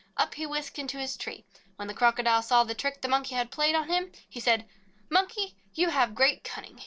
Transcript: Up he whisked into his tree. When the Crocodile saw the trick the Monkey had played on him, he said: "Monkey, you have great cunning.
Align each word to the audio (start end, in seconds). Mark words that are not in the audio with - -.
Up 0.17 0.33
he 0.33 0.47
whisked 0.47 0.79
into 0.79 0.97
his 0.97 1.15
tree. 1.15 1.43
When 1.75 1.87
the 1.87 1.93
Crocodile 1.93 2.41
saw 2.41 2.63
the 2.63 2.73
trick 2.73 3.01
the 3.03 3.07
Monkey 3.07 3.35
had 3.35 3.51
played 3.51 3.75
on 3.75 3.87
him, 3.87 4.11
he 4.27 4.39
said: 4.39 4.67
"Monkey, 5.11 5.55
you 5.75 5.89
have 5.89 6.15
great 6.15 6.43
cunning. 6.43 6.79